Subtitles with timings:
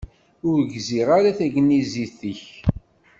[0.49, 2.43] Ur gziɣ ara tagnizit-ik.